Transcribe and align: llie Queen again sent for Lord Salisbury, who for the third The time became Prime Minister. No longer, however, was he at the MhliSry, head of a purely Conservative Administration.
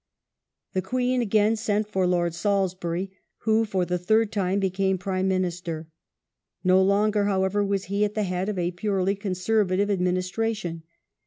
llie 0.73 0.83
Queen 0.83 1.21
again 1.21 1.55
sent 1.55 1.87
for 1.87 2.07
Lord 2.07 2.33
Salisbury, 2.33 3.11
who 3.41 3.65
for 3.65 3.85
the 3.85 3.99
third 3.99 4.29
The 4.29 4.31
time 4.31 4.59
became 4.59 4.97
Prime 4.97 5.27
Minister. 5.27 5.89
No 6.63 6.81
longer, 6.81 7.25
however, 7.25 7.63
was 7.63 7.83
he 7.83 8.03
at 8.03 8.15
the 8.15 8.21
MhliSry, 8.21 8.25
head 8.25 8.49
of 8.49 8.57
a 8.57 8.71
purely 8.71 9.13
Conservative 9.13 9.91
Administration. 9.91 10.81